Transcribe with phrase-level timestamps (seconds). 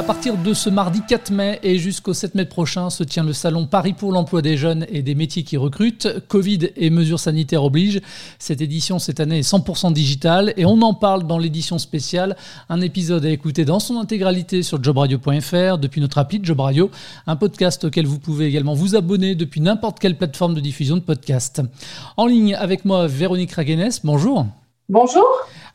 [0.00, 3.34] À partir de ce mardi 4 mai et jusqu'au 7 mai prochain se tient le
[3.34, 6.08] salon Paris pour l'emploi des jeunes et des métiers qui recrutent.
[6.26, 8.00] Covid et mesures sanitaires obligent.
[8.38, 12.34] Cette édition cette année est 100% digitale et on en parle dans l'édition spéciale.
[12.70, 16.90] Un épisode à écouter dans son intégralité sur jobradio.fr depuis notre appli Job Radio,
[17.26, 21.02] un podcast auquel vous pouvez également vous abonner depuis n'importe quelle plateforme de diffusion de
[21.02, 21.60] podcast.
[22.16, 24.46] En ligne avec moi Véronique Raguenes, bonjour.
[24.88, 25.26] Bonjour.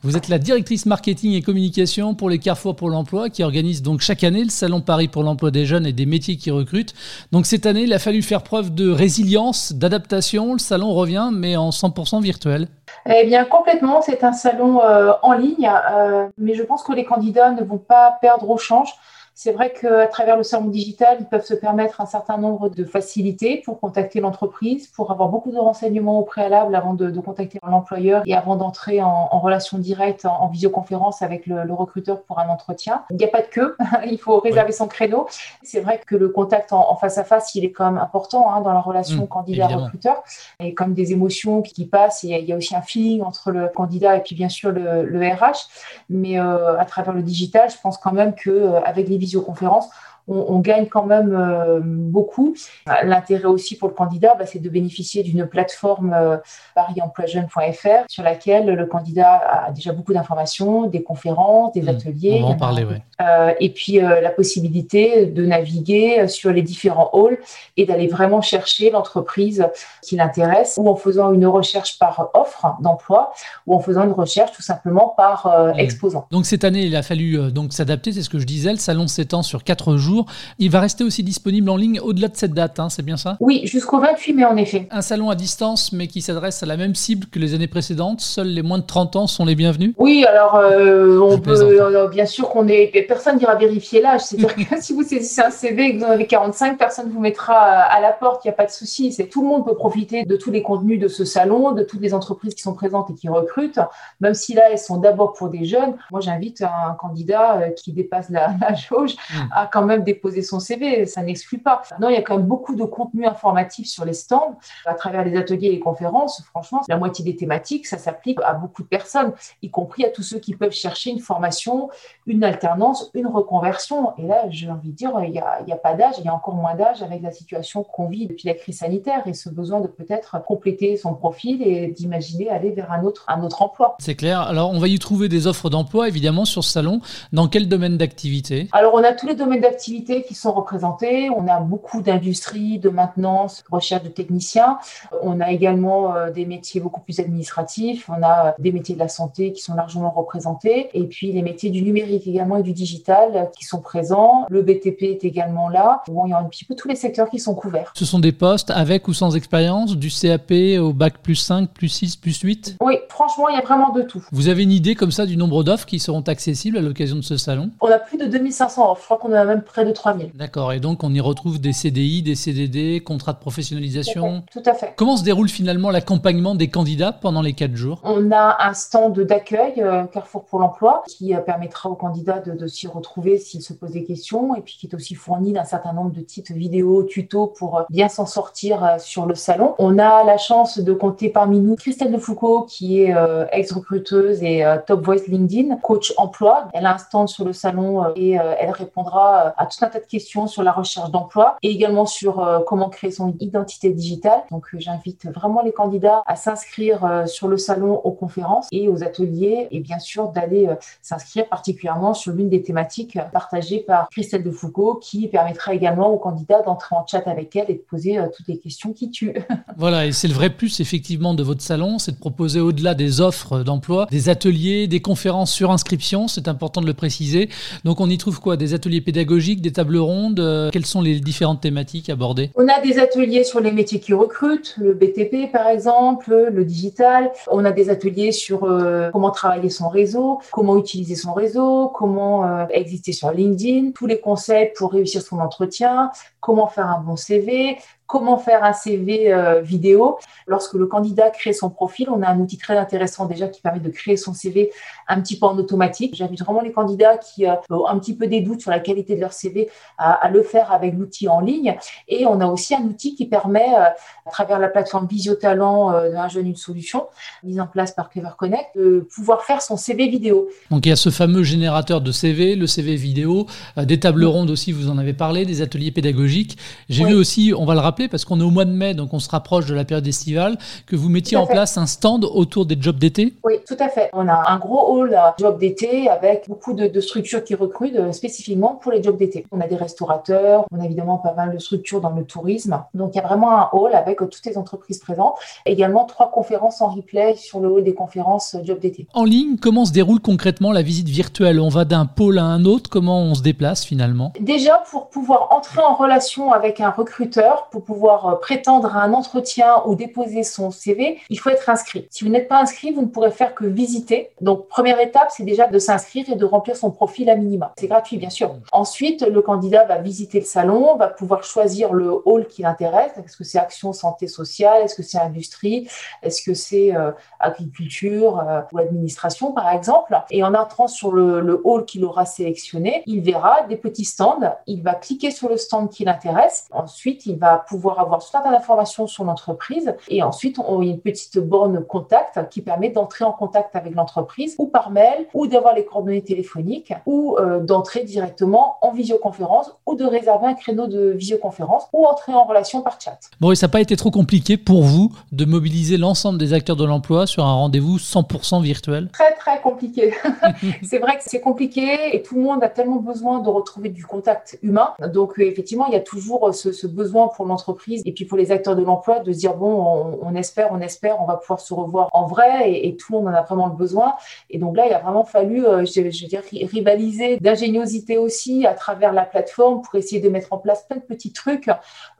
[0.01, 4.01] Vous êtes la directrice marketing et communication pour les Carrefour pour l'emploi qui organise donc
[4.01, 6.93] chaque année le Salon Paris pour l'emploi des jeunes et des métiers qui recrutent.
[7.31, 10.53] Donc cette année, il a fallu faire preuve de résilience, d'adaptation.
[10.53, 12.67] Le salon revient, mais en 100% virtuel.
[13.07, 14.01] Eh bien, complètement.
[14.01, 17.77] C'est un salon euh, en ligne, euh, mais je pense que les candidats ne vont
[17.77, 18.93] pas perdre au change.
[19.37, 22.85] C'est vrai qu'à travers le salon digital, ils peuvent se permettre un certain nombre de
[22.85, 27.59] facilités pour contacter l'entreprise, pour avoir beaucoup de renseignements au préalable avant de, de contacter
[27.67, 32.21] l'employeur et avant d'entrer en, en, relation directe, en, en visioconférence avec le, le, recruteur
[32.21, 33.03] pour un entretien.
[33.09, 33.75] Il n'y a pas de queue,
[34.09, 35.27] il faut réserver son créneau.
[35.63, 38.49] C'est vrai que le contact en, en, face à face, il est quand même important
[38.49, 40.23] hein, dans la relation mmh, candidat-recruteur.
[40.61, 42.81] Et comme des émotions qui, qui passent, il y, a, il y, a, aussi un
[42.81, 45.67] feeling entre le candidat et puis bien sûr le, le RH.
[46.09, 49.89] Mais euh, à travers le digital, je pense quand même qu'avec euh, les visioconférence,
[50.27, 52.55] on, on, gagne quand même euh, beaucoup.
[53.03, 56.37] L'intérêt aussi pour le candidat, bah, c'est de bénéficier d'une plateforme euh,
[56.73, 59.35] parisemploijeune.fr sur laquelle le candidat
[59.67, 62.39] a déjà beaucoup d'informations, des conférences, des mmh, ateliers.
[62.41, 62.95] On va en parler, oui.
[63.21, 67.37] Euh, et puis euh, la possibilité de naviguer sur les différents halls
[67.77, 69.65] et d'aller vraiment chercher l'entreprise
[70.01, 73.31] qui l'intéresse, ou en faisant une recherche par offre d'emploi,
[73.67, 75.79] ou en faisant une recherche tout simplement par mmh.
[75.79, 76.27] exposant.
[76.31, 78.71] Donc cette année, il a fallu donc s'adapter, c'est ce que je disais.
[78.71, 80.14] Le salon s'étend sur quatre jours.
[80.59, 83.37] Il va rester aussi disponible en ligne au-delà de cette date, hein, c'est bien ça?
[83.39, 84.87] Oui, jusqu'au 28 mai en effet.
[84.91, 88.21] Un salon à distance, mais qui s'adresse à la même cible que les années précédentes.
[88.21, 92.07] Seuls les moins de 30 ans sont les bienvenus Oui, alors euh, on peut, euh,
[92.07, 92.91] bien sûr qu'on est.
[93.07, 94.21] Personne n'ira vérifier l'âge.
[94.21, 97.11] C'est-à-dire que si vous saisissez un CV et que vous en avez 45, personne ne
[97.11, 99.11] vous mettra à la porte, il n'y a pas de souci.
[99.11, 102.01] C'est Tout le monde peut profiter de tous les contenus de ce salon, de toutes
[102.01, 103.79] les entreprises qui sont présentes et qui recrutent,
[104.19, 105.95] même si là, elles sont d'abord pour des jeunes.
[106.11, 109.39] Moi, j'invite un candidat euh, qui dépasse la, la jauge mmh.
[109.51, 111.81] à quand même déposer son CV, ça n'exclut pas.
[111.99, 115.25] Non, il y a quand même beaucoup de contenu informatif sur les stands, à travers
[115.25, 116.43] les ateliers et les conférences.
[116.45, 120.23] Franchement, la moitié des thématiques, ça s'applique à beaucoup de personnes, y compris à tous
[120.23, 121.89] ceux qui peuvent chercher une formation,
[122.25, 124.13] une alternance, une reconversion.
[124.17, 126.33] Et là, j'ai envie de dire, il n'y a, a, pas d'âge, il y a
[126.33, 129.81] encore moins d'âge avec la situation qu'on vit depuis la crise sanitaire et ce besoin
[129.81, 133.95] de peut-être compléter son profil et d'imaginer aller vers un autre, un autre emploi.
[133.99, 134.41] C'est clair.
[134.41, 137.01] Alors, on va y trouver des offres d'emploi, évidemment, sur ce salon.
[137.33, 138.67] Dans quel domaine d'activité?
[138.71, 141.29] Alors, on a tous les domaines d'activité qui sont représentés.
[141.29, 144.77] On a beaucoup d'industries, de maintenance, recherche de techniciens.
[145.21, 148.09] On a également euh, des métiers beaucoup plus administratifs.
[148.09, 150.89] On a euh, des métiers de la santé qui sont largement représentés.
[150.93, 154.45] Et puis les métiers du numérique également et du digital euh, qui sont présents.
[154.49, 156.03] Le BTP est également là.
[156.07, 157.93] Bon, il y a un petit peu tous les secteurs qui sont couverts.
[157.95, 161.89] Ce sont des postes avec ou sans expérience, du CAP au bac plus 5, plus
[161.89, 164.25] 6, plus 8 Oui, franchement, il y a vraiment de tout.
[164.31, 167.21] Vous avez une idée comme ça du nombre d'offres qui seront accessibles à l'occasion de
[167.21, 167.71] ce salon?
[167.81, 169.01] On a plus de 2500 offres.
[169.01, 170.31] Je crois qu'on a même près de 3000.
[170.33, 170.73] D'accord.
[170.73, 174.43] Et donc, on y retrouve des CDI, des CDD, contrats de professionnalisation.
[174.51, 174.63] Tout à fait.
[174.63, 174.93] Tout à fait.
[174.95, 178.01] Comment se déroule finalement l'accompagnement des candidats pendant les quatre jours?
[178.03, 182.53] On a un stand d'accueil euh, Carrefour pour l'emploi qui euh, permettra aux candidats de,
[182.53, 185.63] de s'y retrouver s'ils se posent des questions et puis qui est aussi fourni d'un
[185.63, 189.75] certain nombre de petites vidéos, tutos pour euh, bien s'en sortir sur le salon.
[189.79, 194.43] On a la chance de compter parmi nous Christelle de Foucault qui est euh, ex-recruteuse
[194.43, 196.67] et euh, top voice LinkedIn, coach emploi.
[196.73, 200.05] Elle a un stand sur le salon et elle répondra à tout un tas de
[200.05, 204.43] questions sur la recherche d'emploi et également sur euh, comment créer son identité digitale.
[204.51, 208.87] Donc euh, j'invite vraiment les candidats à s'inscrire euh, sur le salon aux conférences et
[208.87, 210.69] aux ateliers et bien sûr d'aller
[211.01, 216.17] s'inscrire particulièrement sur l'une des thématiques partagées par Christelle de Foucault qui permettra également aux
[216.17, 219.35] candidats d'entrer en chat avec elle et de poser toutes les questions qui tuent.
[219.77, 223.21] voilà, et c'est le vrai plus effectivement de votre salon, c'est de proposer au-delà des
[223.21, 227.49] offres d'emploi, des ateliers, des conférences sur inscription, c'est important de le préciser.
[227.83, 228.57] Donc on y trouve quoi?
[228.57, 232.51] Des ateliers pédagogiques, des tables rondes Quelles sont les différentes thématiques abordées?
[232.55, 237.31] On a des ateliers sur les métiers qui recrutent, le BTP par exemple, le digital.
[237.49, 242.45] On a des ateliers sur euh, comment travailler son réseau, comment utiliser son réseau, comment
[242.45, 247.15] euh, exister sur LinkedIn, tous les conseils pour réussir son entretien, comment faire un bon
[247.15, 250.17] CV, comment faire un CV euh, vidéo.
[250.47, 253.79] Lorsque le candidat crée son profil, on a un outil très intéressant déjà qui permet
[253.79, 254.71] de créer son CV
[255.07, 256.15] un petit peu en automatique.
[256.15, 259.15] J'invite vraiment les candidats qui euh, ont un petit peu des doutes sur la qualité
[259.15, 261.77] de leur CV à, le faire avec l'outil en ligne.
[262.07, 263.85] Et on a aussi un outil qui permet, euh,
[264.25, 267.07] à travers la plateforme Visiotalent d'un jeune une solution,
[267.43, 270.49] mise en place par Clever Connect, de pouvoir faire son CV vidéo.
[270.71, 273.45] Donc il y a ce fameux générateur de CV, le CV vidéo,
[273.77, 276.57] des tables rondes aussi, vous en avez parlé, des ateliers pédagogiques.
[276.89, 279.13] J'ai vu aussi, on va le rappeler, parce qu'on est au mois de mai, donc
[279.13, 282.65] on se rapproche de la période estivale, que vous mettiez en place un stand autour
[282.65, 283.33] des jobs d'été?
[283.43, 284.09] Oui, tout à fait.
[284.13, 288.75] On a un gros hall jobs d'été avec beaucoup de, structures qui recrutent euh, spécifiquement
[288.75, 289.45] pour les jobs d'été.
[289.51, 292.83] On a des restaurateurs, on a évidemment pas mal de structures dans le tourisme.
[292.93, 295.35] Donc il y a vraiment un hall avec toutes les entreprises présentes.
[295.65, 299.07] Également trois conférences en replay sur le hall des conférences jobs d'été.
[299.13, 301.59] En ligne, comment se déroule concrètement la visite virtuelle?
[301.59, 302.89] On va d'un pôle à un autre?
[302.89, 304.33] Comment on se déplace finalement?
[304.39, 309.13] Déjà, pour pouvoir entrer en relation avec un recruteur, pour pouvoir euh, prétendre à un
[309.13, 312.07] entretien ou déposer son CV, il faut être inscrit.
[312.09, 314.31] Si vous n'êtes pas inscrit, vous ne pourrez faire que visiter.
[314.41, 317.73] Donc, première étape, c'est déjà de s'inscrire et de remplir son profil à minima.
[317.77, 318.55] C'est gratuit, bien sûr.
[318.71, 323.11] Ensuite, le candidat va visiter le salon, va pouvoir choisir le hall qui l'intéresse.
[323.23, 324.83] Est-ce que c'est action santé sociale?
[324.83, 325.87] Est-ce que c'est industrie?
[326.23, 330.19] Est-ce que c'est euh, agriculture euh, ou administration, par exemple?
[330.31, 334.39] Et en entrant sur le, le hall qu'il aura sélectionné, il verra des petits stands.
[334.67, 336.67] Il va cliquer sur le stand qui l'intéresse.
[336.71, 339.93] Ensuite, il va pouvoir pouvoir avoir tout un d'informations sur l'entreprise.
[340.07, 344.55] Et ensuite, on a une petite borne contact qui permet d'entrer en contact avec l'entreprise
[344.59, 349.95] ou par mail ou d'avoir les coordonnées téléphoniques ou euh, d'entrer directement en visioconférence ou
[349.95, 353.19] de réserver un créneau de visioconférence ou entrer en relation par chat.
[353.39, 356.75] Bon, et ça n'a pas été trop compliqué pour vous de mobiliser l'ensemble des acteurs
[356.75, 359.09] de l'emploi sur un rendez-vous 100% virtuel?
[359.11, 360.13] Très, très compliqué.
[360.83, 364.05] c'est vrai que c'est compliqué et tout le monde a tellement besoin de retrouver du
[364.05, 364.93] contact humain.
[365.13, 368.37] Donc, euh, effectivement, il y a toujours ce, ce besoin pour l'entreprise et puis pour
[368.37, 371.59] les acteurs de l'emploi de se dire bon, on, espère, on espère, on va pouvoir
[371.59, 374.15] se revoir en vrai et, tout le monde en a vraiment le besoin.
[374.49, 378.65] Et donc là, il a vraiment fallu, euh, je, je, veux dire, rivaliser d'ingéniosité aussi
[378.65, 381.69] à travers la plateforme pour essayer de mettre en place plein de petits trucs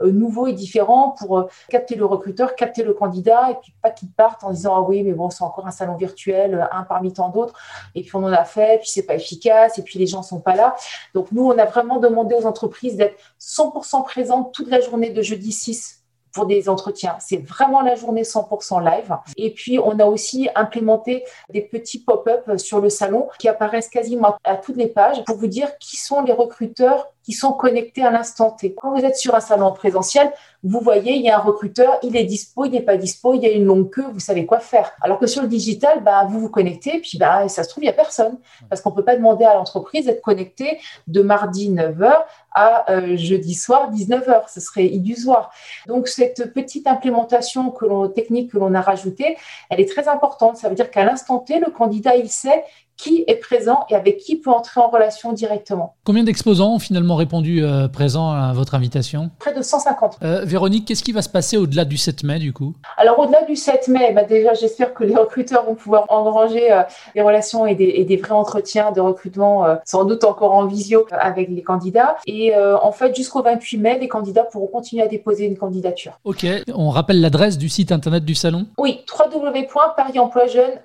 [0.02, 3.92] euh, nouveaux et différents pour euh, capter le recruteur, capter le candidat et puis pas
[3.92, 7.14] qu'il parte en disant ah oui, mais bon, c'est encore un salon virtuel, un parmi
[7.14, 7.60] tant d'autres.
[7.94, 10.40] Et puis on en a fait, puis c'est pas efficace et puis les gens sont
[10.40, 10.76] pas là.
[11.14, 15.22] Donc nous, on a vraiment demandé aux entreprises d'être 100% présentes toute la journée de
[15.22, 16.05] jeudi 6
[16.36, 17.16] pour des entretiens.
[17.20, 19.16] C'est vraiment la journée 100% live.
[19.38, 24.36] Et puis, on a aussi implémenté des petits pop-up sur le salon qui apparaissent quasiment
[24.44, 28.12] à toutes les pages pour vous dire qui sont les recruteurs qui sont connectés à
[28.12, 28.76] l'instant T.
[28.76, 30.32] Quand vous êtes sur un salon présentiel,
[30.68, 33.44] vous voyez, il y a un recruteur, il est dispo, il n'est pas dispo, il
[33.44, 34.92] y a une longue queue, vous savez quoi faire.
[35.00, 37.88] Alors que sur le digital, bah, vous vous connectez, puis bah, ça se trouve, il
[37.88, 38.40] n'y a personne.
[38.68, 43.16] Parce qu'on ne peut pas demander à l'entreprise d'être connecté de mardi 9h à euh,
[43.16, 44.52] jeudi soir 19h.
[44.52, 45.52] Ce serait illusoire.
[45.88, 49.38] Donc, cette petite implémentation que technique que l'on a rajoutée,
[49.70, 50.58] elle est très importante.
[50.58, 52.64] Ça veut dire qu'à l'instant T, le candidat, il sait
[52.98, 55.96] qui est présent et avec qui peut entrer en relation directement.
[56.04, 59.32] Combien d'exposants ont finalement répondu euh, présents à votre invitation?
[59.40, 60.18] Près de 150.
[60.24, 62.74] Euh, Véronique, qu'est-ce qui va se passer au-delà du 7 mai du coup?
[62.98, 66.84] Alors au-delà du 7 mai, bah, déjà j'espère que les recruteurs vont pouvoir engranger euh,
[67.16, 71.62] des relations et des, vrais entretiens de recrutement, sans doute encore en visio avec les
[71.62, 72.16] candidats.
[72.26, 76.14] Et en fait, jusqu'au 28 mai, les candidats pourront continuer à déposer une candidature.
[76.24, 78.68] Ok, on rappelle l'adresse du site internet du salon?
[78.78, 79.02] Oui,